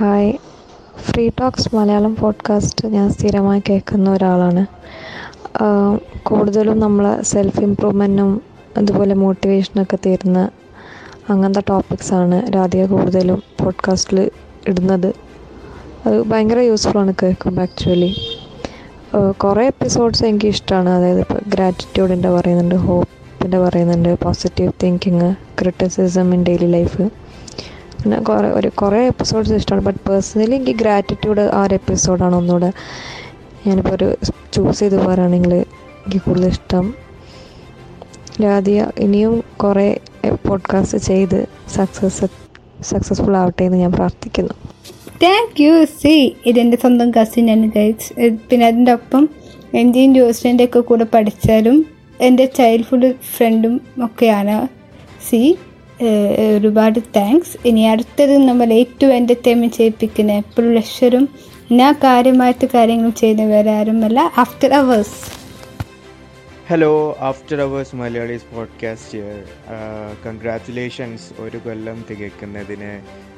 [0.00, 0.32] Hi
[1.04, 4.66] free talks Malayalam podcast ഞാൻ സ്ഥിരമായി കേൾക്കുന്ന ഒരാളാണ്.
[6.22, 8.42] കൂടുതലും നമ്മൾ സെൽഫ് ഇമ്പ്രൂവ്മെന്റും
[8.76, 10.50] അതുപോലെ മോട്ടിവേഷനൊക്കെ തരുന്ന
[11.30, 14.30] അങ്ങനത്തെ ടോപ്പിക്സാണ് രാധിക കൂടുതലും പോഡ്കാസ്റ്റിൽ
[14.68, 15.14] ഇടുന്നത്.
[16.06, 18.14] അത് ഭയങ്കര യൂസ്ഫുള്ളാണ് കേൾക്കുമ്പോൾ ആക്ച്വലി
[19.30, 26.66] കുറേ എപ്പിസോഡ്സ് എനിക്ക് ഇഷ്ടമാണ് അതായത് ഇപ്പോൾ ഗ്രാറ്റിറ്റ്യൂഡിന്റെ പറയുന്നുണ്ട് ഹോപ്പിന്റെ പറയുന്നുണ്ട് positive thinking criticism in daily
[26.66, 27.29] life
[28.02, 29.84] പിന്നെ കുറേ ഒരു കുറേ എപ്പിസോഡ്സ് ഇഷ്ടമാണ്.
[29.86, 32.70] ബട്ട് പേഴ്സണലി എനിക്ക് ഗ്രാറ്റിറ്റ്യൂഡ് ആ ഒരു എപ്പിസോഡാണ് ഒന്നുകൂടെ.
[33.66, 34.08] ഞാനിപ്പോൾ ഒരു
[34.54, 36.94] ചൂസ് ചെയ്ത് പറയുകയാണെങ്കിൽ എനിക്ക് കൂടുതൽ ഇഷ്ടം
[38.42, 39.88] രാധിയ ഇനിയും കുറേ
[40.46, 42.26] പോഡ്കാസ്റ്റ് ചെയ്ത് സക്സസ്
[42.90, 44.54] സക്സസ്ഫുൾ ആവട്ടെ എന്ന് ഞാൻ പ്രാർത്ഥിക്കുന്നു.
[45.22, 46.14] താങ്ക് യു സി
[46.46, 48.08] ഇതെന്റെ സ്വന്തം കസിനാണ് ഗൈസ്
[48.50, 49.28] പിന്നെ അതിന്റെ ഒപ്പം
[49.74, 51.76] എന്റെയും ജോസിന്റെ ഒക്കെ കൂടെ പഠിച്ചാലും
[52.20, 54.56] എന്റെ ചൈൽഡ്ഹുഡ് ഫ്രണ്ടും ഒക്കെയാണ്
[55.28, 55.40] സി
[56.56, 61.28] ഒരുപാട് താങ്ക്സ് ഇനി അടുത്തത് നമ്മൾ ഏറ്റവും എന്റർടൈൻമെന്റ് ചെയ്യിപ്പിക്കുന്ന എപ്പോഴും ലക്ഷറും
[61.72, 65.40] ഞാൻ കാര്യമായിട്ട് കാര്യങ്ങൾ ചെയ്യുന്ന വേറെ ആരുമല്ല after hours
[66.68, 69.44] hello after hours Malayalees podcast
[70.26, 72.92] congratulations ഒരു കൊല്ലം തികയ്ക്കുന്നതിന്.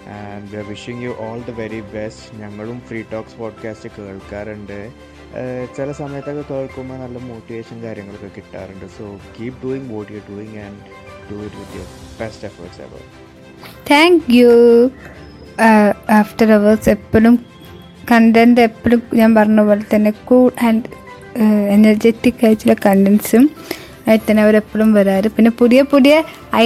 [0.08, 4.90] And wishing you all the very best ഞങ്ങളും ഫ്രീ ടോക്സ് പോഡ്കാസ്റ്റ് കേൾക്കാറുണ്ട്.
[5.77, 8.86] ചില സമയത്തൊക്കെ കേൾക്കുമ്പോൾ നല്ല മോട്ടിവേഷൻ കാര്യങ്ങളൊക്കെ കിട്ടാറുണ്ട്.
[8.98, 10.78] So keep doing what doing and
[11.28, 11.88] do it with your
[12.20, 13.00] best efforts ever.
[13.90, 14.50] Thank you
[16.20, 17.34] after hours എപ്പോഴും
[18.10, 20.88] കണ്ടന്റ് എപ്പോഴും ഞാൻ പറഞ്ഞ പോലെ തന്നെ കൂൾ ആൻഡ്
[21.76, 23.44] എനർജറ്റിക് ആയിട്ടുള്ള കണ്ടൻസും
[24.08, 25.28] ആയിട്ട് തന്നെ അവരെപ്പോഴും വരാറ്.
[25.28, 26.14] പിന്നെ പുതിയ പുതിയ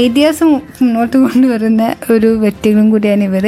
[0.03, 3.47] ഐഡിയാസ് മുന്നോട്ട് കൊണ്ടുവരുന്ന ഒരു വ്യക്തികളും കൂടിയാണ് ഇവർ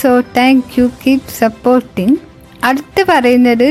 [0.00, 2.16] so thank you keep supporting
[2.68, 3.68] അടുത്ത് പറയുന്നത്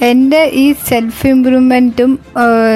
[0.00, 2.18] എന്റെ ഈ സെൽഫ് ഇമ്പ്രൂവ്മെന്റും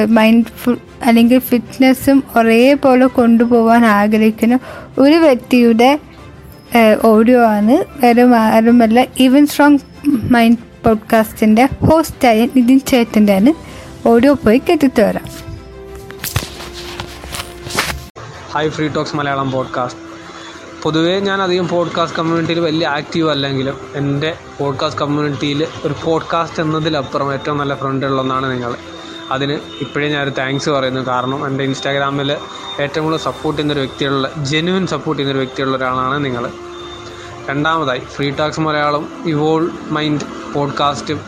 [0.08, 4.58] മൈൻഡ്ഫുൾ അല്ലെങ്കിൽ ഫിറ്റ്നസ്സും ഒരേപോലെ കൊണ്ടുപോകാൻ ആഗ്രഹിക്കുന്ന
[4.98, 5.98] ഒരു വ്യക്തിയുടെ
[7.04, 13.54] ഓഡിയോ ആണ് വേറെ ആരുമല്ല ഈവൻ സ്ട്രോങ് മൈൻഡ് പോഡ്കാസ്റ്റിന്റെ ഹോസ്റ്റായ നിതിൻ ചേട്ടന്റെ ആണ്
[14.08, 15.40] ഓഡിയോ പോയി കെട്ടിത്തരാം
[18.54, 20.09] hi free talks Malayalam podcast
[20.82, 27.58] പൊതുവേ ഞാൻ അധികം പോഡ്കാസ്റ്റ് കമ്മ്യൂണിറ്റിയിൽ വലിയ ആക്റ്റീവ് അല്ലെങ്കിലും എന്റെ പോഡ്കാസ്റ്റ് കമ്മ്യൂണിറ്റിയിൽ ഒരു പോഡ്കാസ്റ്റ് എന്നതിലപ്പുറം ഏറ്റവും
[27.58, 28.74] നല്ല ഫ്രണ്ട് ഫ്രണ്ടുള്ളൊന്നാണ് നിങ്ങൾ.
[29.30, 31.06] അതിന് ഇപ്പോഴേ ഞാനൊരു താങ്ക്സ് പറയുന്നു.
[31.06, 32.32] കാരണം എന്റെ ഇൻസ്റ്റാഗ്രാമിൽ
[32.80, 36.50] ഏറ്റവും കൂടുതൽ സപ്പോർട്ട് ചെയ്യുന്നൊരു വ്യക്തിയുള്ള ജെന്യുവൻ സപ്പോർട്ട് ചെയ്യുന്നൊരു വ്യക്തിയുള്ള ഒരാളാണ് നിങ്ങൾ.
[37.50, 41.20] രണ്ടാമതായി free talks Malayalam evolve mind പോഡ്കാസ്റ്റും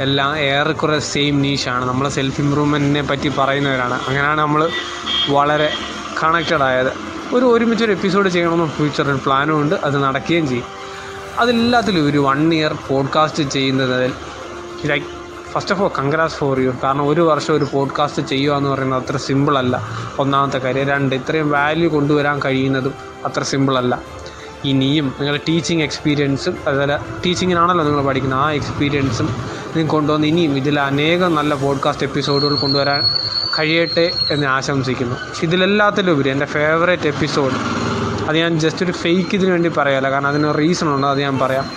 [0.00, 3.94] എല്ലാം ഏറെക്കുറെ സെയിം നീഷാണ് നമ്മൾ സെൽഫ് ഇമ്പ്രൂവ്മെന്റിനെ പറ്റി പറയുന്നവരാണ്.
[3.94, 4.70] അങ്ങനെയാണ് നമ്മൾ
[5.30, 5.72] വളരെ
[6.22, 7.11] കണക്റ്റഡ് ആയത്.
[7.32, 9.74] ഒരു ഒരുമിച്ചൊരു എപ്പിസോഡ് ചെയ്യണമെന്ന് ഫ്യൂച്ചറിൽ പ്ലാനും ഉണ്ട്.
[9.74, 10.64] അത് നടക്കുകയും ചെയ്യും.
[11.38, 14.12] അതെല്ലാത്തിലും ഒരു വൺ ഇയർ പോഡ്കാസ്റ്റ് ചെയ്യുന്നതിൽ
[14.84, 15.06] like
[15.52, 19.16] first of all congrats for you കാരണം ഒരു വർഷം ഒരു പോഡ്കാസ്റ്റ് ചെയ്യുക എന്ന് പറയുന്നത് അത്ര
[19.16, 19.88] സിമ്പിളല്ല
[20.18, 20.88] ഒന്നാമത്തെ കാര്യം.
[20.88, 22.94] രണ്ട് ഇത്രയും വാല്യൂ കൊണ്ടുവരാൻ കഴിയുന്നതും
[23.24, 24.02] അത്ര സിമ്പിളല്ല
[24.64, 28.40] ഇനിയും നിങ്ങളുടെ ടീച്ചിങ് എക്സ്പീരിയൻസും അതുപോലെ ടീച്ചിങ്ങിനാണല്ലോ നിങ്ങൾ പഠിക്കുന്നത്.
[28.40, 29.26] ആ എക്സ്പീരിയൻസും
[29.76, 33.04] നിങ്ങൾ കൊണ്ടുവന്ന് ഇനിയും ഇതിൽ അനേകം നല്ല പോഡ്കാസ്റ്റ് എപ്പിസോഡുകൾ കൊണ്ടുവരാൻ
[33.58, 35.16] കഴിയട്ടെ എന്ന് ആശംസിക്കുന്നു.
[35.42, 37.52] ഇതിലെല്ലാത്തിലും ഉപരി എന്റെ ഫേവറേറ്റ് എപ്പിസോഡ്
[38.28, 41.70] അത് ഞാൻ ജസ്റ്റ് ഒരു ഫേക്ക് ഇതിന് വേണ്ടി പറയാമല്ല കാരണം അതിന് റീസൺ ഉണ്ട് അത് ഞാൻ പറയാം.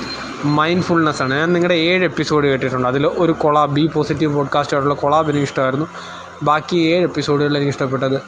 [0.56, 1.34] മൈൻഡ്ഫുൾനെസ് ആണ്.
[1.34, 2.88] ഞാൻ നിങ്ങളുടെ ഏഴ് എപ്പിസോഡ് കേട്ടിട്ടുണ്ട്.
[2.88, 5.86] അതിൽ ഒരു കൊളാബ് ബി പോസിറ്റീവ് പോഡ്കാസ്റ്റായിട്ടുള്ള കൊളാബ് എനിക്ക് ഇഷ്ടമായിരുന്നു.
[6.44, 8.22] ബാക്കി ഏഴ് എപ്പിസോഡുകളിൽ എനിക്ക് ഇഷ്ടപ്പെട്ടത്.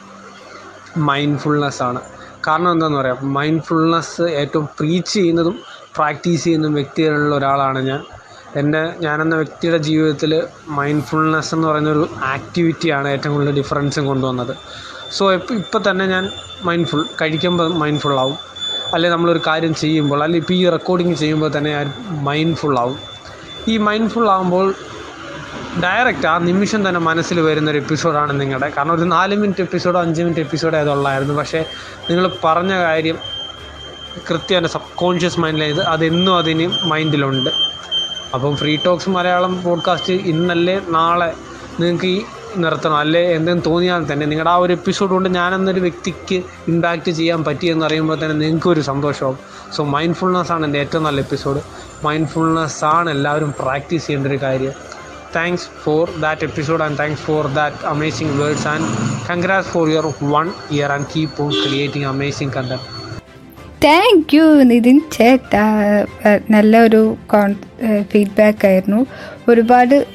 [0.96, 2.00] മൈൻഡ്ഫുൾനെസ് ആണ്.
[2.48, 3.34] കാരണം എന്താണെന്ന് പറയാം.
[3.34, 5.56] മൈൻഡ്ഫുൾനെസ് ഏറ്റവും പ്രീച്ച് ചെയ്യുന്നതും
[5.96, 8.00] പ്രാക്ടീസ് ചെയ്യുന്നതും വ്യക്തികളിലുള്ള ഒരാളാണ് ഞാൻ.
[8.56, 10.32] എന്റെ ഞാനെന്ന വ്യക്തിയുടെ ജീവിതത്തിൽ
[10.68, 14.54] മൈൻഡ്ഫുൾനെസ് എന്ന് പറയുന്നൊരു ആക്ടിവിറ്റിയാണ് ഏറ്റവും കൂടുതൽ ഡിഫറൻസും കൊണ്ടുവന്നത്.
[15.12, 16.24] സോ ഇപ്പം ഇപ്പം തന്നെ ഞാൻ
[16.62, 18.38] മൈൻഡ്ഫുൾ കഴിക്കുമ്പോൾ മൈൻഡ്ഫുള്ളാവും
[18.94, 21.88] അല്ലെങ്കിൽ നമ്മളൊരു കാര്യം ചെയ്യുമ്പോൾ അല്ലെങ്കിൽ ഇപ്പോൾ ഈ റെക്കോർഡിങ് ചെയ്യുമ്പോൾ തന്നെ ഞാൻ
[22.24, 22.98] മൈൻഡ്ഫുള്ളാവും
[23.68, 24.26] ഈ മൈൻഡ്ഫുൾ
[25.82, 28.72] ഡയറക്റ്റ് ആ നിമിഷം തന്നെ മനസ്സിൽ വരുന്ന വരുന്നൊരു എപ്പിസോഡാണ് നിങ്ങളുടെ.
[28.76, 31.64] കാരണം ഒരു നാല് മിനിറ്റ് എപ്പിസോഡോ അഞ്ച് മിനിറ്റ് എപ്പിസോഡോ അതുള്ളായിരുന്നു പക്ഷേ
[32.10, 33.18] നിങ്ങൾ പറഞ്ഞ കാര്യം
[34.30, 37.50] കൃത്യം സബ് കോൺഷ്യസ് മൈൻഡിലായത് അതെന്നും അതിന് മൈൻഡിലുണ്ട്
[38.34, 41.34] അപ്പം ഫ്രീ ടോക്സ് മലയാളം പോഡ്കാസ്റ്റ് ഇന്നല്ലേ നാളെ
[41.80, 42.24] നിങ്ങൾക്ക് ഈ
[42.56, 42.96] നിർത്തണം.
[42.96, 48.14] അല്ലേ എന്തെങ്കിലും തോന്നിയാൽ തന്നെ നിങ്ങളുടെ ആ ഒരു എപ്പിസോഡ് കൊണ്ട് ഞാനെന്നൊരു വ്യക്തിക്ക് ഇമ്പാക്റ്റ് ചെയ്യാൻ പറ്റിയെന്ന് അറിയുമ്പോൾ
[48.14, 49.38] തന്നെ നിങ്ങൾക്കൊരു സന്തോഷമാവും
[49.76, 51.62] സോ മൈൻഡ്ഫുൾനെസ് ആണ് എന്റെ ഏറ്റവും നല്ല എപ്പിസോഡ്
[52.04, 54.87] മൈൻഡ്ഫുൾനെസ് ആണ് എല്ലാവരും പ്രാക്ടീസ് ചെയ്യേണ്ട ഒരു കാര്യം.
[55.34, 58.86] Thanks for that episode and thanks for that amazing words and
[59.30, 62.98] congrats for your one year and keep on creating amazing content
[63.84, 65.56] thank you Nithin ചേട്ട.
[66.50, 67.54] നല്ലൊരു കോൺ
[68.02, 69.06] ഫീഡ്ബാക്ക് ആയിരുന്നു.
[69.48, 70.06] ഒരുപാട്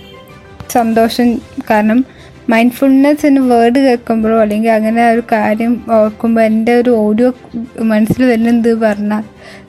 [0.69, 1.37] സന്തോഷം.
[1.69, 2.05] കാരണം
[2.49, 7.33] മൈൻഡ്ഫുൾനെസ് എന്ന വേർഡ് കേൾക്കുമ്പോഴോ അല്ലെങ്കിൽ അങ്ങനെ ഒരു കാര്യം ഓർക്കുമ്പോൾ എന്റെ ഒരു ഓഡിയോ
[7.79, 9.23] മനസ്സിൽ വരുന്നത് പറഞ്ഞാൽ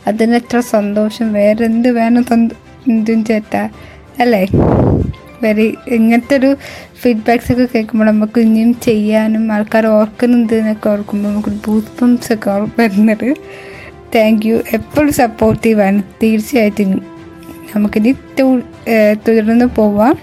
[0.07, 1.33] അതിന് എത്ര സന്തോഷം.
[1.33, 2.25] വേറെ എന്ത് വേണം
[2.89, 3.55] നിതിൻ ചേട്ട.
[4.21, 4.47] അല്ലേ?
[5.43, 6.57] വെരി ഇങ്ങനത്തെ ഒരു
[7.03, 13.35] ഫീഡ്ബാക്സ് ഒക്കെ കേൾക്കുമ്പോൾ നമുക്ക് ഇനിയും ചെയ്യാനും ആൾക്കാർ ഓർക്കുന്നുണ്ട് എന്നൊക്കെ ഓർക്കുമ്പോൾ നമുക്ക് ബൂത്ത് പമ്പ്സ് ഒക്കെ വരുന്നത്.
[14.15, 16.91] താങ്ക് യു എപ്പോഴും സപ്പോർട്ടീവാണ് തീർച്ചയായിട്ടും
[17.77, 18.13] നമുക്കിനി
[19.29, 20.19] തുടർന്ന് പോവാം.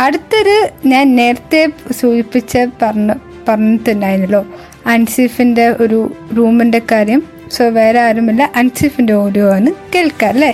[0.00, 0.56] അടുത്തൊരു
[0.88, 1.60] ഞാൻ നേരത്തെ
[2.00, 3.12] സൂചിപ്പിച്ച പറഞ്ഞ
[3.48, 4.42] പറഞ്ഞിട്ടുണ്ടായിരുന്നല്ലോ
[4.86, 5.98] അൻസിഫിന്റെ ഒരു
[6.36, 7.22] റൂമിന്റെ കാര്യം.
[7.52, 8.42] സോ വേറെ ആരുമില്ല.
[8.56, 10.52] അൻസിഫിന്റെ ഓഡിയോ ആണ് കേൾക്കാം അല്ലേ?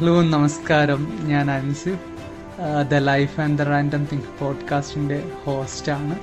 [0.00, 1.18] ഹലോ നമസ്കാരം.
[1.22, 2.00] ഞാൻ Ansif
[2.90, 6.18] the life and the random think പോഡ്കാസ്റ്റിന്റെ ഹോസ്റ്റാണ്.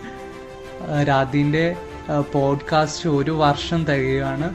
[1.07, 1.75] രാധീന്റെ
[2.33, 4.54] പോഡ്കാസ്റ്റ് ഒരു വർഷം തികയാണ്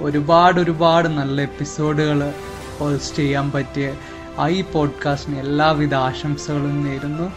[0.00, 2.32] ഒരുപാട് ഒരുപാട് നല്ല എപ്പിസോഡുകൾ
[2.78, 3.94] ഹോസ്റ്റ് ചെയ്യാൻ പറ്റിയ
[4.48, 7.32] ഈ പോഡ്കാസ്റ്റിന് എല്ലാവിധ ആശംസകളും നേരുന്നു.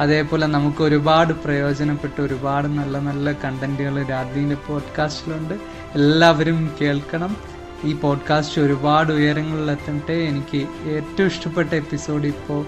[0.00, 5.54] അതേപോലെ നമുക്ക് ഒരുപാട് പ്രയോജനപ്പെട്ട ഒരുപാട് നല്ല നല്ല കണ്ടന്റുകൾ രാധീന്റെ പോഡ്കാസ്റ്റിലുണ്ട്.
[5.94, 7.59] എല്ലാവരും കേൾക്കണം.
[7.84, 10.12] ഈ പോഡ്കാസ്റ്റ് ഒരുപാട് ഉയരങ്ങളിലെത്തട്ടെ.
[10.12, 12.60] എനിക്ക് ഏറ്റവും ഇഷ്ടപ്പെട്ട എപ്പിസോഡ് ഇപ്പോൾ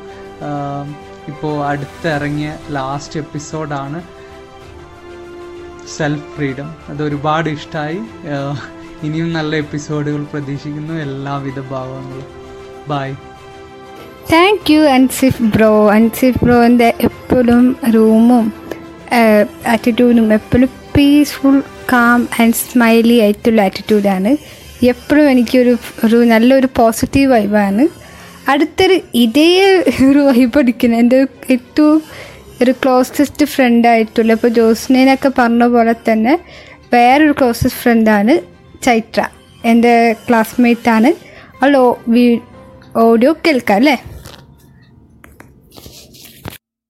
[1.28, 4.02] ഇപ്പോൾ അടുത്തിറങ്ങിയ ലാസ്റ്റ് എപ്പിസോഡാണ്
[5.96, 8.00] സെൽഫ് ഫ്രീഡം അത് ഒരുപാട് ഇഷ്ടമായി
[9.02, 12.26] ഇനിയും നല്ല എപ്പിസോഡുകൾ പ്രതീക്ഷിക്കുന്നു എല്ലാവിധ ഭാവങ്ങളും.
[12.88, 13.12] Bye
[14.32, 18.52] thank you Ansif bro Ansif ബ്രോന്റെ എപ്പോഴും റൂമും
[19.66, 21.62] ആറ്റിറ്റ്യൂഡും എപ്പോഴും പീസ്ഫുൾ
[21.92, 27.88] കാം ആൻഡ് സ്മൈലി ആയിട്ടുള്ള ആറ്റിറ്റ്യൂഡാണ് എപ്പോഴും എനിക്കൊരു ഒരു നല്ലൊരു പോസിറ്റീവ് വൈബാണ്
[28.48, 29.48] അടുത്തൊരു ഇതേ
[30.10, 32.02] ഒരു വൈബ് അടിക്കുന്നത് എന്റെ ഏറ്റവും
[32.62, 36.38] ഒരു ക്ലോസസ്റ്റ് ഫ്രണ്ടായിട്ടുള്ള ഇപ്പോൾ ജോസ്നേനൊക്കെ പറഞ്ഞ പോലെ തന്നെ
[36.92, 38.34] വേറൊരു ക്ലോസസ്റ്റ് ഫ്രണ്ടാണ്
[38.82, 39.20] ചൈത്ര.
[39.64, 41.10] എന്റെ ക്ലാസ്മേറ്റാണ്
[42.08, 42.38] വീ
[42.96, 43.96] ഓഡിയോ കേൾക്കാം അല്ലേ?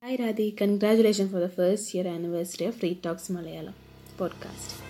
[0.03, 3.75] Hi Radhi congratulation for the first year anniversary of free talks Malayalam
[4.19, 4.82] podcast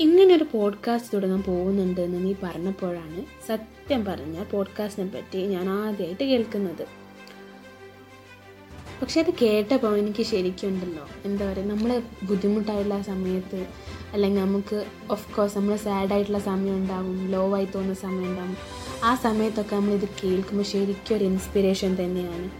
[0.00, 6.84] ഇങ്ങനൊരു പോഡ്കാസ്റ്റ് തുടങ്ങാൻ പോകുന്നുണ്ട് എന്ന് നീ പറഞ്ഞപ്പോഴാണ് സത്യം പറഞ്ഞാൽ പോഡ്കാസ്റ്റിനെ പറ്റി ഞാൻ ആദ്യമായിട്ട് കേൾക്കുന്നത്.
[9.02, 11.06] പക്ഷെ അത് കേട്ടപ്പോൾ എനിക്ക് ശരിക്കുണ്ടല്ലോ.
[11.24, 13.66] എന്താ പറയുക നമ്മൾ ബുദ്ധിമുട്ടായുള്ള സമയത്ത്
[14.12, 18.56] അല്ലെങ്കിൽ നമുക്ക് ഓഫ് കോഴ്സ് നമ്മൾ സാഡായിട്ടുള്ള സമയം ഉണ്ടാകും ലോ ആയി തോന്നുന്ന സമയം ഉണ്ടാകും
[19.04, 22.50] ആ സമയത്തൊക്കെ നമ്മളിത് കേൾക്കുമ്പോൾ ശരിക്കും ഒരു ഇൻസ്പിറേഷൻ തന്നെയാണ്.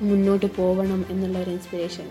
[0.00, 2.10] മുന്നോട്ട് പോകണം എന്നുള്ള ഒരു ഇൻസ്പിറേഷൻ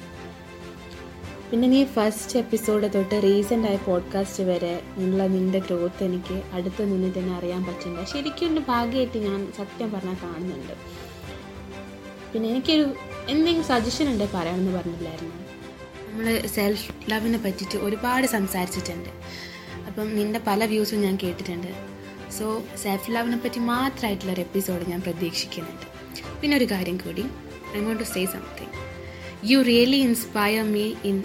[1.52, 7.20] പിന്നെ നീ ഫസ്റ്റ് എപ്പിസോഡ് തൊട്ട് റീസെന്റ് ആയ പോഡ്കാസ്റ്റ് വരെ നിങ്ങളെ നിന്റെ ഗ്രോത്ത് എനിക്ക് അടുത്ത് നിന്ന്
[7.20, 10.74] തന്നെ അറിയാൻ പറ്റുന്നില്ല ശരിക്കും എന്റെ ഭാഗ്യമായിട്ട് ഞാൻ സത്യം പറഞ്ഞാൽ കാണുന്നുണ്ട്.
[12.34, 12.96] പിന്നെ എനിക്കൊരു
[13.30, 15.34] എന്തെങ്കിലും സജഷൻ ഉണ്ട് പറയാമെന്ന് പറഞ്ഞില്ലായിരുന്നു.
[16.10, 19.10] നമ്മൾ സെൽഫ് ലവിനെ പറ്റിയിട്ട് ഒരുപാട് സംസാരിച്ചിട്ടുണ്ട്.
[19.88, 21.72] അപ്പം നിന്റെ പല വ്യൂസും ഞാൻ കേട്ടിട്ടുണ്ട്.
[22.32, 25.88] സോ സെൽഫ് ലവിനെ പറ്റി മാത്രമായിട്ടുള്ള ഒരു എപ്പിസോഡ് ഞാൻ പ്രതീക്ഷിക്കുന്നുണ്ട്.
[26.42, 27.26] പിന്നെ ഒരു കാര്യം കൂടി
[27.78, 28.87] I want to say something
[29.46, 31.24] you really inspire me in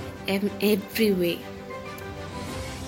[0.63, 1.35] every way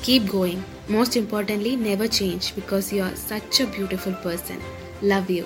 [0.09, 4.59] keep going most importantly never change because you are such a beautiful person
[5.05, 5.45] love you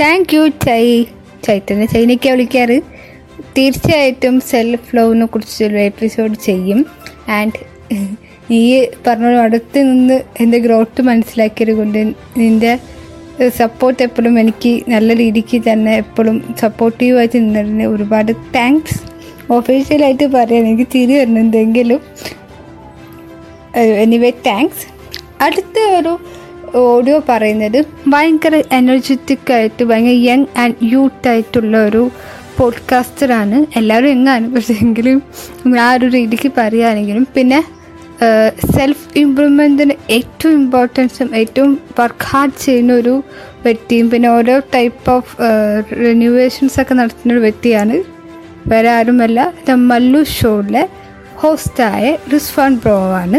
[0.00, 1.04] thank you ചൈ
[1.44, 2.82] ചൈത്തന്നെ ചൈനയ്ക്ക് വിളിക്കാറ്.
[3.58, 6.86] തീർച്ചയായിട്ടും സെൽഫ് ലവിനെ കുറിച്ചൊരു എപ്പിസോഡ് ചെയ്യും.
[7.28, 7.64] And
[8.50, 12.78] നീ പറഞ്ഞ അടുത്ത് നിന്ന് എന്റെ ഗ്രോത്ത് മനസ്സിലാക്കിയത് കൊണ്ട് നിന്റെ
[13.48, 19.00] സപ്പോർട്ട് എപ്പോഴും എനിക്ക് നല്ല രീതിക്ക് തന്നെ എപ്പോഴും സപ്പോർട്ടീവായിട്ട് നിന്നതിന് ഒരുപാട് താങ്ക്സ്
[19.52, 22.00] ഒഫീഷ്യലായിട്ട് പറയാൻ എനിക്ക് തിരി വരുന്നുണ്ടെങ്കിലും
[23.78, 24.86] എനിവേ താങ്ക്സ്
[25.40, 26.18] അടുത്ത ഒരു
[26.74, 32.10] ഓഡിയോ പറയുന്നത് ഭയങ്കര എനർജറ്റിക് ആയിട്ട് ഭയങ്കര യങ് ആൻഡ് യൂത്ത് ആയിട്ടുള്ള ഒരു
[32.58, 35.22] പോഡ്കാസ്റ്ററാണ് എല്ലാവരും യങ്ങാണ് പക്ഷേ എങ്കിലും
[35.80, 37.64] ആ ഒരു രീതിക്ക് പറയുകയാണെങ്കിലും പിന്നെ
[38.76, 43.22] സെൽഫ് ഇമ്പ്രൂവ്മെന്റിന് ഏറ്റവും ഇമ്പോർട്ടൻസും ഏറ്റവും വർക്ക് ഹാർഡ് ചെയ്യുന്ന ഒരു
[43.64, 45.36] വ്യക്തിയും പിന്നെ ഓരോ ടൈപ്പ് ഓഫ്
[45.92, 48.02] റിന്യൂവേഷൻസ് ഒക്കെ നടത്തുന്ന ഒരു വ്യക്തിയാണ്.
[48.66, 49.52] വേറെ ആരുമല്ല.
[49.68, 50.88] ദ മല്ലു ഷോയിലെ
[51.34, 53.36] ഹോസ്റ്റായ റിസ്ഫാൻ ബ്രോ ആണ്.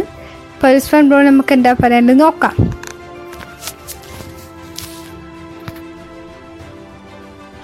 [0.54, 2.56] അപ്പോൾ റിസ്ഫാൻ ബ്രോ നമുക്ക് എന്താ പറയേണ്ടത് നോക്കാം.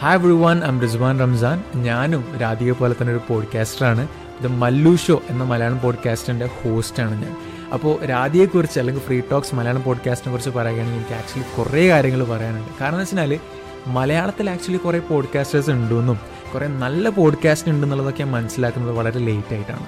[0.01, 4.07] Hi everyone I'm Rizwan Ramzan ഞാനും രാധിക പോലെ തന്നെ ഒരു പോഡ്കാസ്റ്ററാണ്
[4.39, 7.37] ഇത് മല്ലു ഷോ എന്ന മലയാളം പോഡ്കാസ്റ്റിന്റെ ഹോസ്റ്റാണ് ഞാൻ.
[7.73, 12.69] അപ്പോൾ രാധിയെക്കുറിച്ച് അല്ലെങ്കിൽ ഫ്രീ ടോക്സ് മലയാളം പോഡ്കാസ്റ്റിനെ കുറിച്ച് പറയുകയാണെങ്കിൽ എനിക്ക് ആക്ച്വലി കുറേ കാര്യങ്ങൾ പറയാനുണ്ട്.
[12.81, 13.39] കാരണം എന്ന് വെച്ചാൽ
[13.87, 16.19] മലയാളത്തിൽ ആക്ച്വലി കുറേ പോഡ്കാസ്റ്റേഴ്സ് ഉണ്ടെന്നും
[16.53, 19.87] കുറേ നല്ല പോഡ്കാസ്റ്റ് ഉണ്ടെന്നുള്ളതൊക്കെ ഞാൻ മനസ്സിലാക്കുന്നത് വളരെ ലേറ്റ് ആയിട്ടാണ്.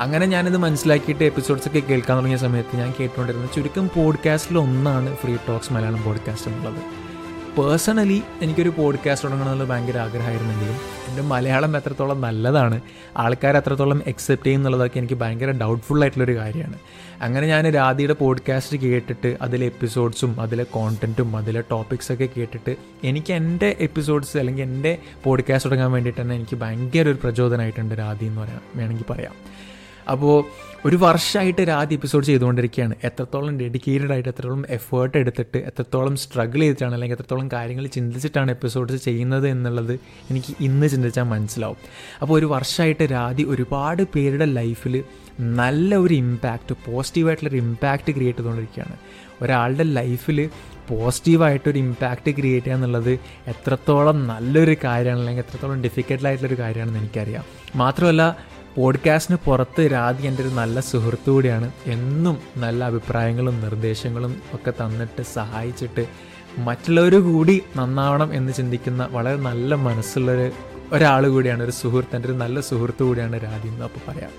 [0.00, 6.02] അങ്ങനെ ഞാനിത് മനസ്സിലാക്കിയിട്ട് എപ്പിസോഡ്സൊക്കെ കേൾക്കാൻ തുടങ്ങിയ സമയത്ത് ഞാൻ കേട്ടുകൊണ്ടിരുന്ന ചുരുക്കം പോഡ്കാസ്റ്റിൽ ഒന്നാണ് ഫ്രീ ടോക്സ് മലയാളം
[6.02, 7.09] പോഡ്കാസ്റ്റ് എന്നുള്ളത്.
[7.58, 10.74] പേഴ്സണലി എനിക്കൊരു പോഡ്കാസ്റ്റ് തുടങ്ങണമെന്നുള്ള ഭയങ്കര ആഗ്രഹമായിരുന്നെങ്കിലും
[11.08, 12.80] എന്റെ മലയാളം എത്രത്തോളം നല്ലതാണ്
[13.16, 16.78] ആൾക്കാർ എത്രത്തോളം എക്സെപ്റ്റ് ചെയ്യുന്നുള്ളതൊക്കെ എനിക്ക് ഭയങ്കര ഡൗട്ട്ഫുൾ ആയിട്ടുള്ളൊരു കാര്യമാണ്.
[17.22, 24.36] അങ്ങനെ ഞാൻ രാധിയുടെ പോഡ്കാസ്റ്റ് കേട്ടിട്ട് അതിലെ എപ്പിസോഡ്സും അതിലെ കോണ്ടന്റും അതിലെ ടോപ്പിക്സൊക്കെ കേട്ടിട്ട് എനിക്ക് എന്റെ എപ്പിസോഡ്സ്
[24.38, 29.32] അല്ലെങ്കിൽ എന്റെ പോഡ്കാസ്റ്റ് തുടങ്ങാൻ വേണ്ടിയിട്ട് തന്നെ എനിക്ക് ഭയങ്കര ഒരു പ്രചോദനമായിട്ടുണ്ട് രാധി എന്ന് പറയാം വേണമെങ്കിൽ പറയാം.
[30.10, 30.44] അപ്പോൾ
[30.86, 32.94] ഒരു വർഷമായിട്ട് ആദ്യ എപ്പിസോഡ് ചെയ്തുകൊണ്ടിരിക്കുകയാണ്.
[33.04, 39.48] എത്രത്തോളം ഡെഡിക്കേറ്റഡ് ആയിട്ട് എത്രത്തോളം എഫേർട്ട് എടുത്തിട്ട് എത്രത്തോളം സ്ട്രഗിൾ ചെയ്തിട്ടാണ് അല്ലെങ്കിൽ എത്രത്തോളം കാര്യങ്ങൾ ചിന്തിച്ചിട്ടാണ് എപ്പിസോഡ്സ് ചെയ്യുന്നത്
[39.48, 39.92] എന്നുള്ളത്
[40.30, 41.76] എനിക്ക് ഇന്ന് ചിന്തിച്ചാൽ മനസ്സിലാവും.
[42.22, 45.04] അപ്പോൾ ഒരു വർഷമായിട്ട് രാധി ഒരുപാട് പേരുടെ ലൈഫിൽ
[45.40, 48.96] നല്ല ഒരു ഇമ്പാക്റ്റ് പോസിറ്റീവായിട്ടുള്ളൊരു ഇമ്പാക്റ്റ് ക്രിയേറ്റ് ചെയ്തുകൊണ്ടിരിക്കുകയാണ്.
[49.42, 50.50] ഒരാളുടെ ലൈഫിൽ
[50.88, 53.12] പോസിറ്റീവായിട്ടൊരു ഇമ്പാക്റ്റ് ക്രിയേറ്റ് ചെയ്യുക എന്നുള്ളത്
[53.46, 57.44] എത്രത്തോളം നല്ലൊരു കാര്യമാണ് അല്ലെങ്കിൽ എത്രത്തോളം ഡിഫിക്കൽട്ടായിട്ടുള്ളൊരു കാര്യമാണെന്ന് എനിക്കറിയാം.
[57.76, 61.72] മാത്രമല്ല പോഡ്കാസ്റ്റിന് പുറത്ത് രാധി എന്റെ ഒരു നല്ല സുഹൃത്തു കൂടിയാണ്.
[61.86, 66.06] എന്നും നല്ല അഭിപ്രായങ്ങളും നിർദ്ദേശങ്ങളും ഒക്കെ തന്നിട്ട് സഹായിച്ചിട്ട്
[66.58, 70.50] മറ്റുള്ളവർ കൂടി നന്നാവണം എന്ന് ചിന്തിക്കുന്ന വളരെ നല്ല മനസ്സുള്ളൊരു
[70.92, 74.30] ഒരാൾ കൂടിയാണ് ഒരു സുഹൃത്ത് എന്റെ ഒരു നല്ല സുഹൃത്തു കൂടിയാണ് രാധി എന്ന് അപ്പോൾ പറയാം.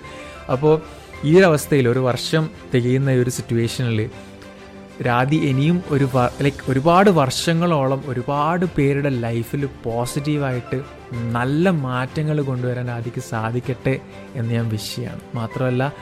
[0.52, 0.82] അപ്പോൾ
[1.24, 4.10] ഈ ഒരു അവസ്ഥയിൽ ഒരു വർഷം തികയുന്ന ഈ ഒരു സിറ്റുവേഷനിൽ
[5.00, 6.08] രാധി ഇനിയും ഒരു
[6.42, 10.82] ലൈക്ക് ഒരുപാട് വർഷങ്ങളോളം ഒരുപാട് പേരുടെ ലൈഫിൽ പോസിറ്റീവായിട്ട്
[11.32, 14.00] നല്ല മാറ്റങ്ങൾ കൊണ്ടുവരാൻ രാധിക്ക് സാധിക്കട്ടെ
[14.34, 15.20] എന്ന് ഞാൻ വിഷ് ചെയ്യാണ്.
[15.34, 15.92] മാത്രമല്ല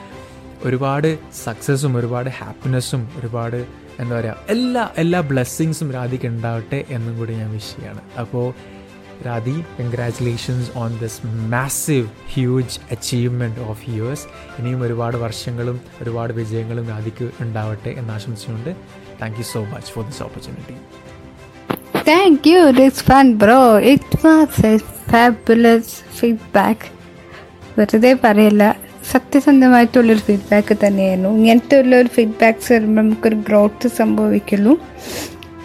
[0.64, 3.66] ഒരുപാട് സക്സസ്സും ഒരുപാട് ഹാപ്പിനെസ്സും ഒരുപാട്
[4.00, 8.00] എന്താ പറയുക എല്ലാ എല്ലാ ബ്ലെസ്സിങ്സും രാധിക്ക് ഉണ്ടാവട്ടെ എന്നും കൂടി ഞാൻ വിഷ് ചെയ്യാണ്.
[8.18, 8.54] അപ്പോൾ
[9.26, 11.20] Radhi congratulations on this
[11.52, 14.26] massive huge achievement of yours
[14.58, 18.70] ഇനിയും ഒരുപാട് വർഷങ്ങളും ഒരുപാട് വിജയങ്ങളും രാധിക്ക് ഉണ്ടാവട്ടെ എന്ന് ആശംസിച്ചുകൊണ്ട്
[19.22, 20.76] thank you so much for this opportunity
[22.04, 23.58] Thank you, Rizwan bro.
[23.86, 24.72] It was a
[25.06, 26.78] fabulous feedback.
[27.74, 28.62] വെറുതെ പറയല്ല
[29.10, 34.72] സത്യസന്ധമായിട്ടുള്ളൊരു ഫീഡ്ബാക്ക് തന്നെയായിരുന്നു ഇങ്ങനത്തെ ഉള്ളൊരു ഫീഡ്ബാക്ക്സ് വരുമ്പോൾ നമുക്കൊരു ഗ്രോത്ത് സംഭവിക്കുള്ളൂ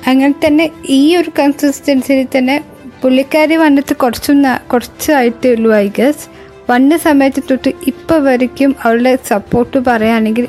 [0.08, 2.64] അങ്ങനെ തന്നെ ഈ ഒരു കൺസിസ്റ്റൻസിയിൽ തന്നെ
[3.04, 4.44] പുള്ളിക്കാരി വന്നിട്ട് കുറച്ചും
[4.74, 6.30] കുറച്ചായിട്ടേ ഉള്ളൂ ഐ ഗസ്
[6.72, 10.48] വന്ന സമയത്ത് തൊട്ട് ഇപ്പോൾ വരയ്ക്കും അവളുടെ സപ്പോർട്ട് പറയുകയാണെങ്കിൽ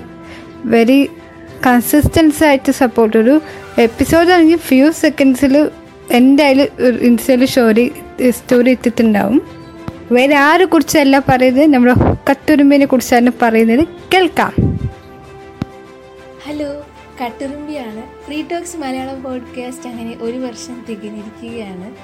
[0.65, 1.11] വെരി
[1.67, 3.41] കൺസിസ്റ്റൻസ് ആയിട്ട് സപ്പോർട്ട് ഒരു
[3.79, 5.71] എപ്പിസോഡ് ആണെങ്കിൽ ഫ്യൂ സെക്കൻഡ്സിൽ
[6.11, 6.69] എന്തായാലും
[7.03, 7.93] ഇൻസ്റ്റയിൽ സ്റ്റോറി
[8.31, 9.43] സ്റ്റോറി എത്തിയിട്ടുണ്ടാവും
[10.13, 11.75] വേറെ ആരെ കുറിച്ചല്ല പറയുന്നത്?
[11.75, 11.95] നമ്മുടെ
[12.31, 13.89] കത്തുരുമ്പിനെ കുറിച്ചാണ് പറയുന്നത്.
[14.15, 14.53] കേൾക്കാം.
[16.47, 16.76] ഹലോ
[17.23, 18.25] കട്ടുറുമ്പിയാണ്.
[18.25, 21.95] ഫ്രീ ടോക്സ് മലയാളം പോഡ്കാസ്റ്റ് അങ്ങനെ ഒരു വർഷം തികഞ്ഞിരിക്കുകയാണ്.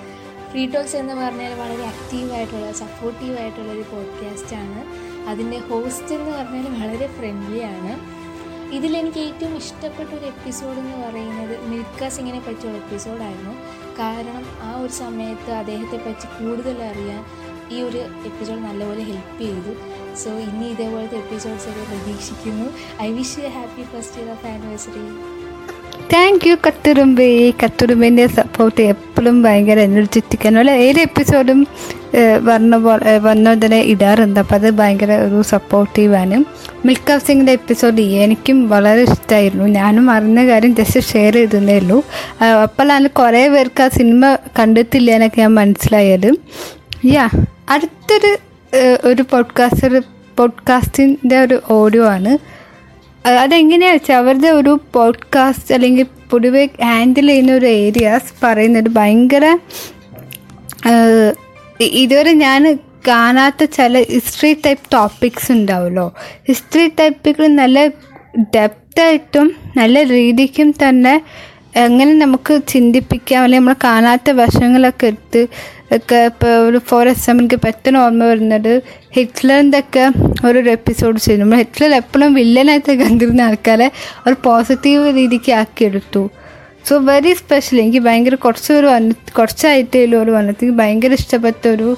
[0.51, 4.85] ഫ്രീ ടോക്സ് എന്ന് പറഞ്ഞാൽ വളരെ ആക്റ്റീവായിട്ടുള്ള സപ്പോർട്ടീവായിട്ടുള്ള ഒരു പോഡ്കാസ്റ്റാണ്
[5.29, 8.23] അതിന്റെ ഹോസ്റ്റ് എന്ന് പറഞ്ഞാൽ വളരെ ഫ്രണ്ട്ലിയാണ്
[8.75, 13.55] ഇതിലെനിക്ക് ഏറ്റവും ഇഷ്ടപ്പെട്ട ഒരു എപ്പിസോഡ് എന്ന് പറയുന്നത് മിൽക്ക സിംഗിനെ പറ്റിയുള്ള എപ്പിസോഡായിരുന്നു
[13.99, 17.25] കാരണം ആ ഒരു സമയത്ത് അദ്ദേഹത്തെ പറ്റി കൂടുതൽ അറിയാൻ
[17.71, 20.02] ഈ ഒരു എപ്പിസോഡ് നല്ലപോലെ ഹെൽപ്പ് ചെയ്തു.
[20.21, 22.67] സോ ഇനി ഇതേപോലത്തെ എപ്പിസോഡ്സ് ഒക്കെ പ്രതീക്ഷിക്കുന്നു.
[23.03, 25.05] I wish you happy first year of anniversary
[26.15, 30.71] thank you കത്തുരുമ്പേ ഈ കത്തുറുമ്പിന്റെ സപ്പോർട്ട് എപ്പോഴും ഭയങ്കര എനർജറ്റിക് അല്ല?
[30.71, 31.61] ഏത് എപ്പിസോഡും
[32.45, 34.41] വന്ന പോലെ വന്നതിനെ ഇടാറുണ്ട്.
[34.41, 36.45] അപ്പോൾ അത് ഭയങ്കര ഒരു സപ്പോർട്ടീവാണ്
[36.87, 41.99] മിൽക്ക് സിംഗിന്റെ എപ്പിസോഡ് എനിക്കും വളരെ ഇഷ്ടമായിരുന്നു ഞാനും അറിഞ്ഞ കാര്യം ജസ്റ്റ് ഷെയർ ചെയ്തതേ ഉള്ളൂ.
[42.63, 46.31] അപ്പോഴാണ് കുറേ പേർക്ക് ആ സിനിമ കണ്ടെത്തില്ല എന്നൊക്കെ ഞാൻ മനസ്സിലായത്.
[47.05, 47.29] യാ
[47.71, 48.33] അടുത്തൊരു
[49.05, 50.03] ഒരു പോഡ്കാസ്റ്റർ
[50.37, 52.39] പോഡ്കാസ്റ്റിന്റെ ഒരു ഓഡിയോ ആണ്.
[53.29, 59.59] അതെങ്ങനെയാ വെച്ചാൽ അവരുടെ ഒരു പോഡ്കാസ്റ്റ് അല്ലെങ്കിൽ പൊതുവെ ഹാൻഡിൽ ചെയ്യുന്ന ഒരു ഏരിയാസ് പറയുന്നത് ഭയങ്കര
[61.81, 66.15] ഇതുവരെ ഞാൻ കാണാത്ത ചില ഹിസ്റ്ററി ടൈപ്പ് ടോപ്പിക്സ് ഉണ്ടാവുമല്ലോ.
[66.49, 67.87] ഹിസ്റ്ററി ടോപ്പിക്കിൽ നല്ല
[68.41, 71.23] ഡെപ്തായിട്ടും നല്ല രീതിക്കും തന്നെ
[71.77, 73.43] എങ്ങനെ നമുക്ക് ചിന്തിപ്പിക്കാം?
[73.43, 75.49] അല്ലെങ്കിൽ നമ്മൾ കാണാത്ത വശങ്ങളൊക്കെ എടുത്ത്
[75.93, 80.11] ഒക്കെ ഇപ്പോൾ ഒരു ഫോർ എക്സാമ്പിൾ എനിക്ക് പെട്ടെന്ന് ഓർമ്മ വരുന്നത് ഹിറ്റ്ലറിന്റെ ഒക്കെ
[80.47, 81.41] ഓരോരോ എപ്പിസോഡ് ചെയ്തു.
[81.41, 83.91] നമ്മൾ ഹിറ്റ്ലർ എപ്പോഴും വില്ലനായിട്ട് കണ്ടിരുന്ന ആൾക്കാരെ
[84.27, 86.31] ഒരു പോസിറ്റീവ് രീതിക്ക് ആക്കിയെടുത്തു.
[86.89, 91.97] സോ വെരി സ്പെഷ്യൽ എനിക്ക് ഭയങ്കര കുറച്ച് ഒരു വന്ന കുറച്ചായിട്ടേ ഒരു വന്നിട്ട് എനിക്ക് ഭയങ്കര ഇഷ്ടപ്പെട്ട ഒരു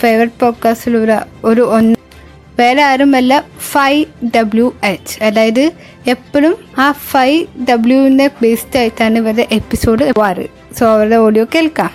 [0.00, 0.96] ഫേവററ്റ് പോഡ്കാസ്റ്റിൽ
[1.44, 1.94] ഒരു ഒന്ന്
[2.58, 5.22] വേറെ ആരുമല്ല ഫൈവ് ഡബ്ല്യു എച്ച്.
[5.22, 5.72] അതായത്
[6.06, 11.90] എപ്പോഴും ആ ഫൈവ് ഡബ്ല്യുവിന്റെ ബേസ്ഡ് ആയിട്ടാണ് ഇവരുടെ എപ്പിസോഡ് വാറ് സോ അവരുടെ ഓഡിയോ കേൾക്കാം.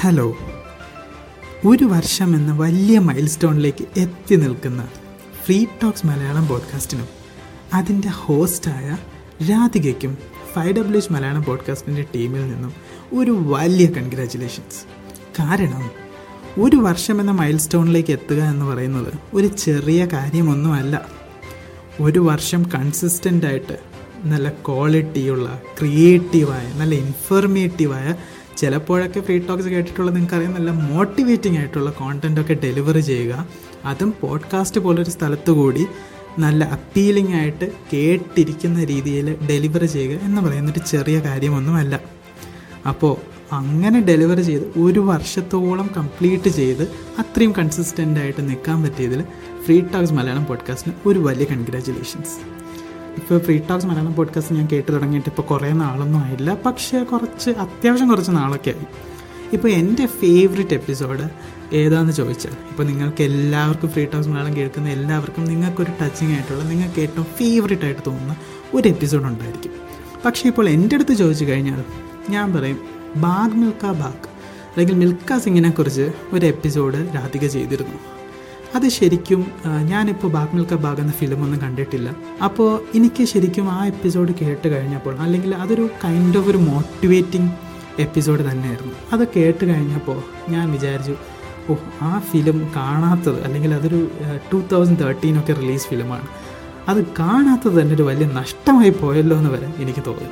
[0.00, 0.36] ഹലോ
[1.66, 4.88] ഒരു വർഷം എന്ന വലിയ മൈൽ സ്റ്റോണിലേക്ക് എത്തി നിൽക്കുന്ന
[5.44, 7.08] ഫ്രീ ടോക്സ് മലയാളം പോഡ്കാസ്റ്റിനും
[7.74, 8.96] അതിന്റെ ഹോസ്റ്റായ
[9.50, 10.18] രാധികയ്ക്കും
[10.54, 12.72] ഫൈവ് ഡബ്ല്യു എച്ച് മലയാളം പോഡ്കാസ്റ്റിന്റെ ടീമിൽ നിന്നും
[13.14, 14.80] ഒരു വലിയ കൺഗ്രാറ്റുലേഷൻസ്
[15.40, 16.05] കാരണം
[16.58, 21.06] ഒരു വർഷം എന്ന മൈൽ സ്റ്റോണിലേക്ക് എത്തുക എന്ന് പറയുന്നത് ഒരു ചെറിയ കാര്യമൊന്നുമല്ല.
[22.00, 23.78] ഒരു വർഷം കൺസിസ്റ്റന്റായിട്ട്
[24.24, 28.14] നല്ല ക്വാളിറ്റിയുള്ള ക്രിയേറ്റീവായ നല്ല ഇൻഫർമേറ്റീവായ
[28.56, 33.48] ചിലപ്പോഴൊക്കെ ഫ്രീ ടോക്സ് കേട്ടിട്ടുള്ള നിങ്ങൾക്കറിയാം നല്ല മോട്ടിവേറ്റിംഗ് ആയിട്ടുള്ള കോണ്ടന്റ് ഒക്കെ ഡെലിവർ ചെയ്യുക.
[33.84, 35.86] അതും പോഡ്കാസ്റ്റ് പോലൊരു സ്ഥലത്തു കൂടി
[36.38, 42.00] നല്ല അപ്പീലിംഗ് ആയിട്ട് കേട്ടിരിക്കുന്ന രീതിയിൽ ഡെലിവർ ചെയ്യുക എന്ന് പറയുന്നൊരു ചെറിയ കാര്യമൊന്നുമല്ല.
[42.88, 46.82] അപ്പോൾ അങ്ങനെ ഡെലിവറി ചെയ്ത് ഒരു വർഷത്തോളം കംപ്ലീറ്റ് ചെയ്ത്
[47.18, 49.24] അത്രയും കൺസിസ്റ്റന്റ് ആയിട്ട് നിൽക്കാൻ പറ്റിയതിൽ
[49.64, 52.56] ഫ്രീ ടോക്സ് മലയാളം പോഡ്കാസ്റ്റിന് ഒരു വലിയ കൺഗ്രാറ്റുലേഷൻസ്
[53.16, 56.54] ഇപ്പോൾ ഫ്രീ ടോക്സ് മലയാളം പോഡ്കാസ്റ്റ് ഞാൻ കേട്ട് തുടങ്ങിയിട്ട് ഇപ്പോൾ കുറേ നാളൊന്നും ആയില്ല.
[56.66, 58.86] പക്ഷേ കുറച്ച് അത്യാവശ്യം കുറച്ച് നാളൊക്കെ ആയി.
[59.52, 61.30] ഇപ്പോൾ എന്റെ ഫേവറേറ്റ് എപ്പിസോഡ്
[61.74, 67.24] ഏതാണെന്ന് ചോദിച്ചാൽ ഇപ്പോൾ നിങ്ങൾക്ക് എല്ലാവർക്കും ഫ്രീ ടോക്സ് മലയാളം കേൾക്കുന്ന എല്ലാവർക്കും നിങ്ങൾക്കൊരു ടച്ചിങ് ആയിട്ടുള്ള നിങ്ങൾക്ക് ഏറ്റവും
[67.24, 68.36] ഫേവറേറ്റ് ആയിട്ട് തോന്നുന്ന
[68.74, 69.72] ഒരു എപ്പിസോഡ് ഉണ്ടായിരിക്കും.
[70.24, 71.84] പക്ഷേ ഇപ്പോൾ എന്റെ അടുത്ത് ചോദിച്ചു കഴിഞ്ഞാൽ
[72.30, 74.26] ഞാൻ പറയും ബാഗ് മിൽക്ക ബാഗ്
[74.70, 77.98] അല്ലെങ്കിൽ മിൽക്ക സിംഗിനെ കുറിച്ച് ഒരു എപ്പിസോഡ് രാധിക ചെയ്തിരുന്നു.
[78.74, 79.40] അത് ശരിക്കും
[79.90, 82.08] ഞാനിപ്പോൾ ബാഗ് മിൽക്ക ബാഗ് എന്ന ഫിലിമൊന്നും കണ്ടിട്ടില്ല.
[82.44, 87.50] അപ്പോൾ എനിക്ക് ശരിക്കും ആ എപ്പിസോഡ് കേട്ട് കഴിഞ്ഞപ്പോൾ അല്ലെങ്കിൽ അതൊരു കൈൻഡ് ഓഫ് ഒരു മോട്ടിവേറ്റിംഗ്
[88.00, 88.94] എപ്പിസോഡ് തന്നെയായിരുന്നു.
[89.12, 90.18] അത് കേട്ട് കഴിഞ്ഞപ്പോൾ
[90.54, 91.16] ഞാൻ വിചാരിച്ചു
[91.70, 94.00] ഓ ആ ഫിലിം കാണാത്തത് അല്ലെങ്കിൽ അതൊരു
[94.50, 96.26] ടു തൗസൻഡ് തേർട്ടീനൊക്കെ റിലീസ് ഫിലിമാണ്.
[96.88, 100.28] അത് കാണാത്തത് തന്നെ ഒരു വലിയ നഷ്ടമായി പോയല്ലോ എന്ന് വരെ എനിക്ക് തോന്നി.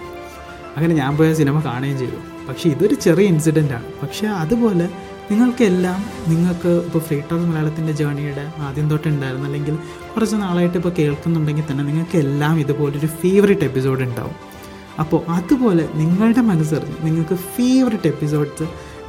[0.76, 2.20] അങ്ങനെ ഞാൻ പോയ സിനിമ കാണുകയും ചെയ്തു.
[2.48, 4.88] പക്ഷേ ഇതൊരു ചെറിയ ഇൻസിഡന്റാണ് പക്ഷേ അതുപോലെ
[5.30, 9.46] നിങ്ങൾക്കെല്ലാം നിങ്ങൾക്ക് ഇപ്പോൾ ഫ്രീ ടോക്ക് മലയാളത്തിന്റെ ജേണിയുടെ ആദ്യം തൊട്ടുണ്ടായിരുന്നു.
[9.46, 9.74] അല്ലെങ്കിൽ
[10.14, 14.34] കുറച്ച് നാളായിട്ട് ഇപ്പോൾ കേൾക്കുന്നുണ്ടെങ്കിൽ തന്നെ നിങ്ങൾക്കെല്ലാം ഇതുപോലൊരു ഫേവറേറ്റ് എപ്പിസോഡ് ഉണ്ടാവും.
[15.00, 18.62] അപ്പോൾ അതുപോലെ നിങ്ങളുടെ മനസ്സറിഞ്ഞ് നിങ്ങൾക്ക് ഫേവററ്റ് എപ്പിസോഡ്സ്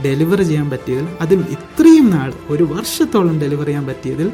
[0.04, 4.32] ഡെലിവർ ചെയ്യാൻ പറ്റിയതിൽ അതും ഇത്രയും നാൾ ഒരു വർഷത്തോളം ഡെലിവർ ചെയ്യാൻ പറ്റിയതിൽ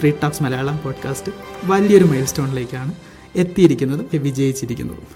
[0.00, 1.32] ഫ്രീ ടോക്സ് മലയാളം പോഡ്കാസ്റ്റ്
[1.64, 2.92] വലിയൊരു മൈൽ സ്റ്റോണിലേക്കാണ്
[3.36, 5.06] എത്തിയിരിക്കുന്നതും വിജയിച്ചിരിക്കുന്നതും.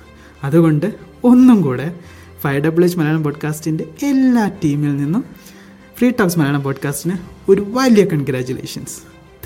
[0.44, 1.94] അതുകൊണ്ട് ഒന്നും കൂടെ
[2.40, 5.24] ഫൈവ് ഡബിൾ എച്ച് മലയാളം പോഡ്കാസ്റ്റിന്റെ എല്ലാ ടീമിൽ നിന്നും
[5.98, 7.16] ഫ്രീ ടോക്സ് മലയാളം പോഡ്കാസ്റ്റിന്
[7.50, 8.98] ഒരു വലിയ കൺഗ്രാറ്റുലേഷൻസ്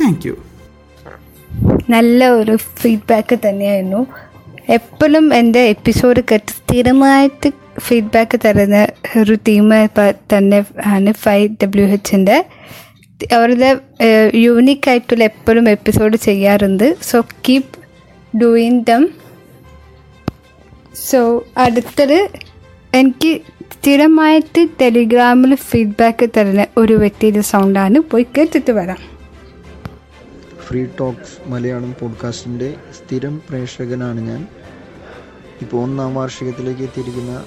[0.02, 0.36] താങ്ക് യു
[1.90, 4.06] നല്ല ഒരു ഫീഡ്ബാക്ക് തന്നെയായിരുന്നു.
[4.68, 8.86] എപ്പോഴും എന്റെ എപ്പിസോഡ് കേട്ട് സ്ഥിരമായിട്ട് ഫീഡ്ബാക്ക് തരുന്ന
[9.20, 9.70] ഒരു ടീം
[10.36, 12.44] തന്നെ ആണ് ഫൈവ് ഡബ്ല്യു എച്ചിന്റെ
[13.32, 13.80] അവരുടെ
[14.34, 16.96] യൂണിക് ആയിട്ടുള്ള എപ്പോഴും എപ്പിസോഡ് ചെയ്യാറുണ്ട്.
[17.02, 17.82] So keep
[18.36, 19.08] doing them
[21.10, 22.28] so അടുത്തത്
[22.94, 23.40] എനിക്ക്
[23.72, 28.96] സ്ഥിരമായിട്ട് ടെലിഗ്രാമിൽ ഫീഡ്ബാക്ക് തരുന്ന ഒരു വ്യക്തിയുടെ സൗണ്ടാണ് പോയി കേട്ടിട്ട് വരാം.
[30.66, 34.48] ഫ്രീ ടോക്സ് മലയാളം പോഡ്കാസ്റ്റിന്റെ സ്ഥിരം പ്രേക്ഷകനാണ് ഞാൻ.
[35.60, 37.44] ഇപ്പോൾ ഒന്നാം വാർഷികത്തിലേക്ക് എത്തിയിരിക്കുന്ന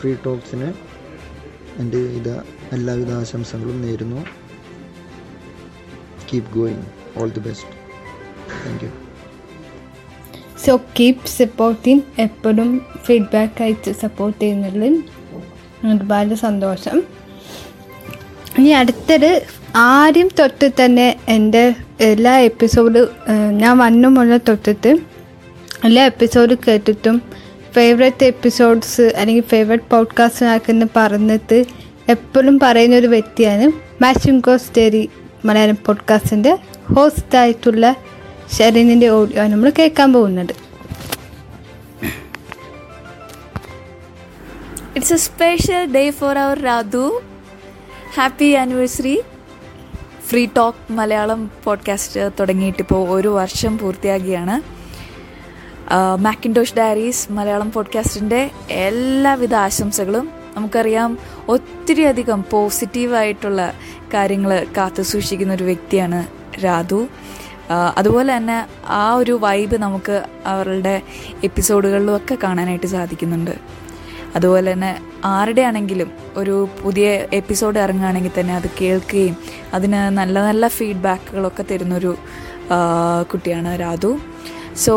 [0.00, 0.72] ഫ്രീ ടോക്സിന്
[1.76, 4.26] എന്റെ ഇത് എല്ലാവിധ ആശംസകളും നേരുന്നു.
[6.32, 6.82] Keep going
[7.18, 7.68] all the best
[8.66, 9.05] thank you
[10.64, 15.02] so keep supporting എപ്പോഴും ഫീഡ്ബാക്ക് അയച്ച് സപ്പോർട്ട് ചെയ്യുന്നതിൽ
[15.92, 17.02] ഒരുപാട് സന്തോഷം.
[18.58, 19.42] ഇനി അടുത്തത്
[19.76, 23.06] ആദ്യം തൊട്ട് തന്നെ എന്റെ എല്ലാ എപ്പിസോഡ്
[23.50, 24.96] ഞാൻ വന്നു മുതൽ തൊട്ടിട്ട്
[25.84, 27.22] എല്ലാ എപ്പിസോഡ് കേട്ടിട്ടും
[27.74, 31.64] ഫേവറേറ്റ് എപ്പിസോഡ്സ് അല്ലെങ്കിൽ ഫേവറേറ്റ് പോഡ്കാസ്റ്റ് ആക്കുന്ന പറഞ്ഞിട്ട്
[32.08, 33.66] എപ്പോഴും പറയുന്ന ഒരു വ്യക്തിയാണ്
[34.02, 35.08] മാച്ചിങ് കോസ്റ്റേരി
[35.44, 36.58] മലയാളം പോഡ്കാസ്റ്റിന്റെ
[36.96, 37.94] ഹോസ്റ്റായിട്ടുള്ള
[38.52, 40.54] ഷെറിനിന്റെ ഓഡിയോ നമ്മൾ കേൾക്കാൻ പോകുന്നത്.
[44.96, 47.22] It's a special day for our Radhu
[48.16, 49.22] happy anniversary
[50.26, 54.76] free talk Malayalam podcast തുടങ്ങിയിട്ട് തുടങ്ങിയിട്ടിപ്പോൾ ഒരു വർഷം പൂർത്തിയാകിയാണ്
[56.18, 61.18] മാക്കിൻഡോഷ് ഡയറീസ് മലയാളം പോഡ്കാസ്റ്റിന്റെ എല്ലാവിധ ആശംസകളും നമുക്കറിയാം.
[61.48, 63.72] ഒത്തിരി അധികം പോസിറ്റീവായിട്ടുള്ള
[64.14, 66.26] കാര്യങ്ങൾ കാത്തു സൂക്ഷിക്കുന്ന ഒരു വ്യക്തിയാണ്
[66.64, 67.08] രാധു.
[67.70, 71.02] അതുപോലെ തന്നെ ആ ഒരു വൈബ് നമുക്ക് അവരുടെ
[71.44, 73.86] എപ്പിസോഡുകളിലും ഒക്കെ കാണാനായിട്ട് സാധിക്കുന്നുണ്ട്.
[74.36, 79.36] അതുപോലെ തന്നെ ആരുടെ ആണെങ്കിലും ഒരു പുതിയ എപ്പിസോഡ് ഇറങ്ങുകയാണെങ്കിൽ തന്നെ അത് കേൾക്കുകയും
[79.74, 82.16] അതിന് നല്ല നല്ല ഫീഡ്ബാക്കുകളൊക്കെ തരുന്നൊരു
[83.32, 84.18] കുട്ടിയാണ് Radhu.
[84.76, 84.94] So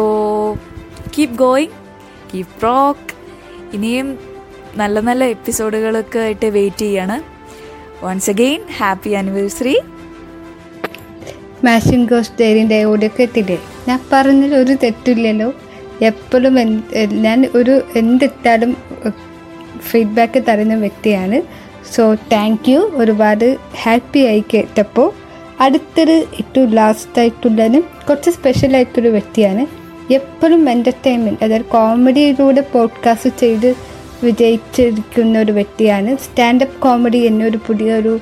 [1.18, 1.72] keep going
[2.34, 3.14] keep rock
[3.74, 4.20] ഇനിയും
[4.76, 7.22] നല്ല നല്ല എപ്പിസോഡുകളൊക്കെ ആയിട്ട് വെയിറ്റ് ചെയ്യാണ്.
[8.06, 9.82] വൺസ് അഗെയിൻ ഹാപ്പി ആനിവേഴ്സറി
[11.64, 12.76] മാഷിൻ ഗോസ് ഡെയറിന്റെ
[13.22, 15.54] എത്തില്ലേ ഞാൻ പറഞ്ഞതിൽ ഒരു തെറ്റില്ലല്ലോ
[16.02, 18.78] എപ്പോഴും ഞാൻ ഒരു എന്തിട്ടാലും
[19.80, 21.42] ഫീഡ്ബാക്ക് തരുന്ന വ്യക്തിയാണ്.
[21.96, 25.12] സോ താങ്ക് യു ഒരുപാട് ഹാപ്പി ആയി കേട്ടപ്പോൾ
[25.62, 29.66] അടുത്തൊരു ഏറ്റവും ലാസ്റ്റ് ആയിട്ടുള്ളതും കുറച്ച് സ്പെഷ്യൽ ആയിട്ടൊരു വ്യക്തിയാണ്.
[30.14, 33.76] എപ്പോഴും എന്റർടൈൻമെന്റ് അതായത് കോമഡിയിലൂടെ പോഡ്കാസ്റ്റ് ചെയ്ത്
[34.24, 36.18] വിജയിച്ചിരിക്കുന്ന ഒരു വ്യക്തിയാണ്.
[36.18, 38.20] സ്റ്റാൻഡപ്പ് കോമഡി എന്നൊരു പുതിയൊരു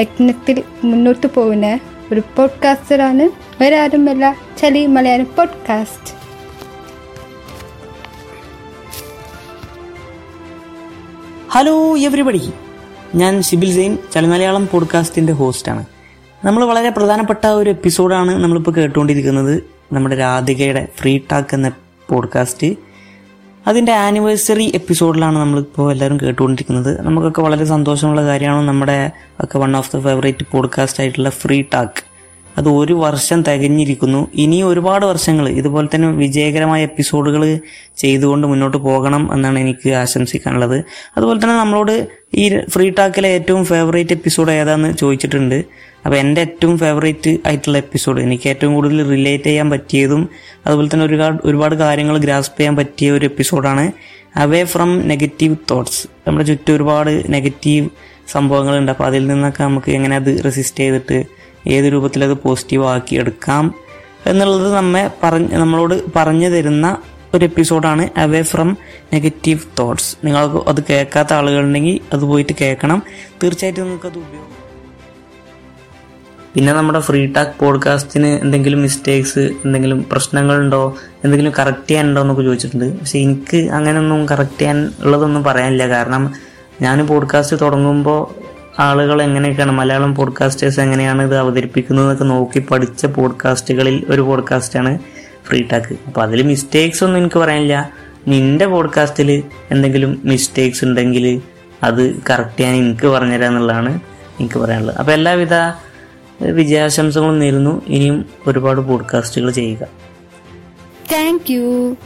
[0.00, 1.78] യജ്ഞത്തിൽ മുന്നോട്ട് പോകുന്ന
[2.12, 3.30] ഒരു പോഡ്കാസ്റ്ററാണ്
[3.62, 6.14] വേറെ ആരുമല്ല ചലി മലയാളം പോഡ്കാസ്റ്റ്
[11.50, 12.52] ഹലോ എവരിബഡി
[13.14, 15.84] ഞാൻ സിബിൽ സെയിൻ ചലമലയാളം പോഡ്കാസ്റ്റിന്റെ ഹോസ്റ്റാണ്
[16.44, 19.62] നമ്മൾ വളരെ പ്രധാനപ്പെട്ട ഒരു എപ്പിസോഡാണ് നമ്മളിപ്പോൾ കേട്ടുകൊണ്ടിരിക്കുന്നത്.
[19.92, 21.72] നമ്മുടെ രാധികയുടെ ഫ്രീ ടാക്ക് എന്ന
[22.10, 22.76] പോഡ്കാസ്റ്റ്
[23.66, 27.06] അതിന്റെ ആനിവേഴ്സറി എപ്പിസോഡിലാണ് നമ്മളിപ്പോൾ എല്ലാവരും കേട്ടുകൊണ്ടിരിക്കുന്നത്.
[27.06, 32.13] നമുക്കൊക്കെ വളരെ സന്തോഷമുള്ള കാര്യമാണ് നമ്മുടെ ഒക്കെ one of the favourite podcast ആയിട്ടുള്ള ഫ്രീ ടാക്ക്
[32.58, 34.20] അത് ഒരു വർഷം തികഞ്ഞിരിക്കുന്നു.
[34.44, 37.42] ഇനി ഒരുപാട് വർഷങ്ങൾ ഇതുപോലെ തന്നെ വിജയകരമായ എപ്പിസോഡുകൾ
[38.02, 40.78] ചെയ്തുകൊണ്ട് മുന്നോട്ട് പോകണം എന്നാണ് എനിക്ക് ആശംസിക്കാനുള്ളത്.
[41.16, 41.94] അതുപോലെ തന്നെ നമ്മളോട്
[42.42, 45.58] ഈ ഫ്രീ ടാക്കിലെ ഏറ്റവും ഫേവറേറ്റ് എപ്പിസോഡ് ഏതാന്ന് ചോദിച്ചിട്ടുണ്ട്.
[46.04, 50.22] അപ്പോൾ എന്റെ ഏറ്റവും ഫേവറേറ്റ് ആയിട്ടുള്ള എപ്പിസോഡ് എനിക്ക് ഏറ്റവും കൂടുതൽ റിലേറ്റ് ചെയ്യാൻ പറ്റിയതും
[50.66, 53.84] അതുപോലെ തന്നെ ഒരുപാട് ഒരുപാട് കാര്യങ്ങൾ ഗ്രാസ്പ് ചെയ്യാൻ പറ്റിയ ഒരു എപ്പിസോഡാണ്
[54.42, 57.86] അവേ ഫ്രം നെഗറ്റീവ് തോട്ട്സ് നമ്മുടെ ചുറ്റും ഒരുപാട് നെഗറ്റീവ്
[58.32, 58.90] സംഭവങ്ങളുണ്ട്.
[58.92, 61.18] അപ്പോൾ അതിൽ നിന്നൊക്കെ നമുക്ക് എങ്ങനെ അത് റെസിസ്റ്റ് ചെയ്തിട്ട്
[61.68, 63.74] ഏത് രൂപത്തിൽ അത് പോസിറ്റീവ് ആക്കി എടുക്കാം
[64.26, 66.96] എന്നുള്ളത് നമ്മെ പറഞ്ഞ് നമ്മളോട് പറഞ്ഞു തരുന്ന
[67.34, 68.76] ഒരു എപ്പിസോഡാണ് അവേ ഫ്രം
[69.12, 73.02] നെഗറ്റീവ് തോട്ട്സ് നിങ്ങൾക്ക് അത് കേൾക്കാത്ത ആളുകളുണ്ടെങ്കിൽ അത് പോയിട്ട് കേൾക്കണം.
[73.42, 74.54] തീർച്ചയായിട്ടും നിങ്ങൾക്ക് അത് ഉപയോഗം
[76.54, 83.00] പിന്നെ നമ്മുടെ ഫ്രീ ടാക്ക് പോഡ്കാസ്റ്റിന് എന്തെങ്കിലും മിസ്റ്റേക്സ് എന്തെങ്കിലും പ്രശ്നങ്ങളുണ്ടോ എന്തെങ്കിലും കറക്റ്റ് ചെയ്യാനുണ്ടോ എന്നൊക്കെ ചോദിച്ചിട്ടുണ്ട്.
[83.00, 85.88] പക്ഷെ എനിക്ക് അങ്ങനെയൊന്നും കറക്റ്റ് ചെയ്യാൻ ഉള്ളതൊന്നും പറയാനില്ല.
[85.88, 86.32] കാരണം
[86.82, 88.44] ഞാൻ പോഡ്കാസ്റ്റ് തുടങ്ങുമ്പോൾ
[88.78, 89.72] ആളുകൾ എങ്ങനെയൊക്കെയാണ്?
[89.72, 94.98] മലയാളം പോഡ്കാസ്റ്റേഴ്സ് എങ്ങനെയാണ് ഇത് അവതരിപ്പിക്കുന്നതെന്നൊക്കെ നോക്കി പഠിച്ച പോഡ്കാസ്റ്റുകളിൽ ഒരു പോഡ്കാസ്റ്റാണ്
[95.48, 97.92] ഫ്രീ ടാക്ക് അപ്പം അതിൽ മിസ്റ്റേക്സ് ഒന്നും എനിക്ക് പറയാനില്ല.
[98.28, 101.42] നിന്റെ പോഡ്കാസ്റ്റിൽ എന്തെങ്കിലും മിസ്റ്റേക്സ് ഉണ്ടെങ്കിൽ
[101.82, 104.00] അത് കറക്റ്റ് ചെയ്യാൻ എനിക്ക് പറഞ്ഞുതരാം എന്നുള്ളതാണ്
[104.40, 104.96] എനിക്ക് പറയാനുള്ളത്.
[104.96, 105.54] അപ്പോൾ എല്ലാവിധ
[106.40, 107.82] വിജയാശംസകളും നേരുന്നു.
[107.86, 109.86] ഇനിയും ഒരുപാട് പോഡ്കാസ്റ്റുകൾ ചെയ്യുക.
[111.12, 111.96] താങ്ക് യു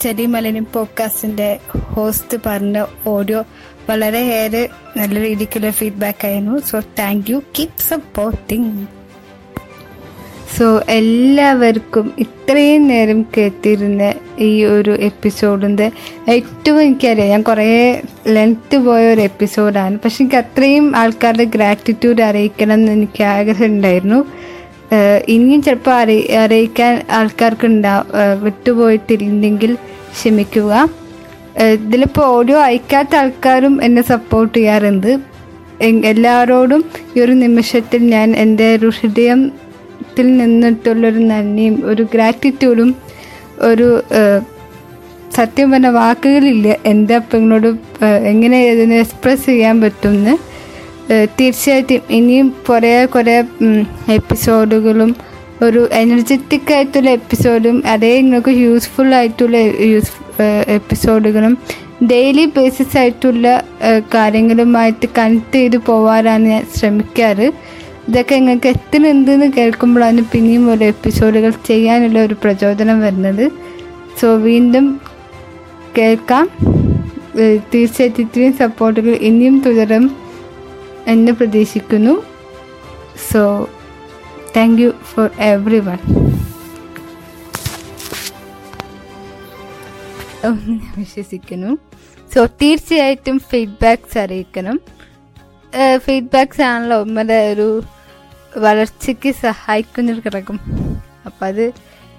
[0.00, 3.44] ചെടിമലനി പോഡ്കാസ്റ്റിന്റെ ഹോസ്റ്റ് പറഞ്ഞ ഓഡിയോ
[3.88, 6.58] വളരെയേറെ നല്ല രീതിക്കുള്ള ഫീഡ്ബാക്ക് ആയിരുന്നു.
[6.58, 8.86] So thank you keep supporting
[10.58, 15.90] so എല്ലാവർക്കും ഇത്രയും നേരം കേട്ടിരുന്ന ഈ ഒരു എപ്പിസോഡിന്റെ
[16.28, 17.28] ഏറ്റവും എനിക്കറിയാം.
[17.28, 23.78] ഞാൻ കുറേ ലെങ്ത്ത് പോയ ഒരു എപ്പിസോഡാണ് പക്ഷെ എനിക്ക് അത്രയും ആൾക്കാരുടെ ഗ്രാറ്റിറ്റ്യൂഡ് അറിയിക്കണം എന്ന് എനിക്ക് ആഗ്രഹം
[25.28, 28.06] ഇനിയും ചിലപ്പോൾ അറി അറിയിക്കാൻ ആൾക്കാർക്ക് ഉണ്ടാവും
[28.42, 29.76] വിട്ടുപോയിട്ടില്ലെങ്കിൽ
[30.12, 30.72] ക്ഷമിക്കുക.
[31.62, 35.18] ഇതിലിപ്പോൾ ഓഡിയോ അയക്കാത്ത ആൾക്കാരും എന്നെ സപ്പോർട്ട് ചെയ്യാറുണ്ട്.
[35.82, 36.84] എല്ലാവരോടും
[37.16, 42.94] ഈ ഒരു നിമിഷത്തിൽ ഞാൻ എന്റെ ഒരു ഹൃദയത്തിൽ നിന്നിട്ടുള്ളൊരു നന്ദിയും ഒരു ഗ്രാറ്റിറ്റ്യൂഡും
[43.60, 44.02] ഒരു
[45.34, 47.68] സത്യം പറഞ്ഞ വാക്കുകളില്ല എന്റെ അപ്പങ്ങളോട്
[48.04, 50.55] എങ്ങനെ ഇതിനെ എക്സ്പ്രസ് ചെയ്യാൻ പറ്റുമെന്ന്
[51.10, 53.44] തീർച്ചയായിട്ടും ഇനിയും കുറേ കുറേ
[54.08, 55.16] എപ്പിസോഡുകളും
[55.62, 61.58] ഒരു എനർജറ്റിക് ആയിട്ടുള്ള എപ്പിസോഡും അതേ നിങ്ങൾക്ക് യൂസ്ഫുൾ ആയിട്ടുള്ള യൂസ് എപ്പിസോഡുകളും
[62.04, 63.62] ഡെയിലി ബേസിസ് ആയിട്ടുള്ള
[64.14, 67.52] കാര്യങ്ങളുമായിട്ട് കണക്ട് ചെയ്ത് പോകാനാണ് ഞാൻ ശ്രമിക്കാറ്.
[68.08, 73.50] ഇതൊക്കെ നിങ്ങൾക്ക് എത്ര എത്തുന്നുണ്ടെന്ന് കേൾക്കുമ്പോഴാണ് പിന്നെയും ഒരു എപ്പിസോഡുകൾ ചെയ്യാനുള്ള ഒരു പ്രചോദനം വരുന്നത്.
[74.20, 75.00] സോ വീണ്ടും
[75.98, 76.48] കേൾക്കാം.
[77.74, 80.25] തീർച്ചയായിട്ടും ഇത്രയും സപ്പോർട്ടുകൾ ഇനിയും തുടരും.
[81.06, 82.14] എന്ന് പ്രതീക്ഷിക്കുന്നു.
[83.32, 83.42] So
[84.56, 85.28] thank you for
[85.88, 85.98] everyone
[90.98, 91.70] വിശ്വസിക്കുന്നു.
[92.34, 94.80] സോ തീർച്ചയായിട്ടും ഫീഡ്ബാക്ക്സ് അറിയിക്കണം.
[96.04, 97.68] ഫീഡ്ബാക്ക്സ് ആണല്ലോ നമ്മുടെ ഒരു
[98.56, 100.58] വളർച്ചയ്ക്ക് സഹായിക്കുന്നൊരു ഘടകം.
[101.26, 101.64] അപ്പം അത്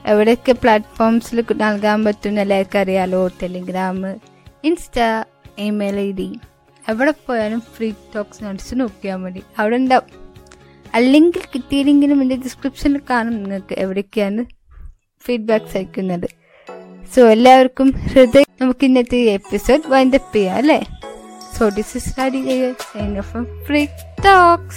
[0.05, 3.21] എവിടെയൊക്കെ പ്ലാറ്റ്ഫോംസിൽ നൽകാൻ പറ്റുന്ന എല്ലാവർക്കും അറിയാലോ.
[3.41, 3.97] Telegram
[4.63, 4.99] insta
[5.57, 6.29] email I D.
[6.89, 9.43] എവിടെ പോയാലും ഫ്രീ ടോക്സ് നോട്ട്സ് നോക്കിയാൽ മതി.
[9.59, 10.05] അവിടെ ഉണ്ടാവും
[10.93, 14.45] അല്ലെങ്കിൽ കിട്ടിയില്ലെങ്കിലും എന്റെ ഡിസ്ക്രിപ്ഷനിൽ കാണും നിങ്ങൾക്ക് എവിടേക്കാണ്
[15.25, 16.27] ഫീഡ്ബാക്ക്സ് അയക്കുന്നത്.
[17.15, 20.85] സോ എല്ലാവർക്കും ഹൃദയം നമുക്ക് ഇന്നത്തെ എപ്പിസോഡ് വൈൻഡപ്പ് ചെയ്യാം അല്ലേ?
[21.57, 22.13] So this is
[23.65, 23.85] free
[24.25, 24.75] talks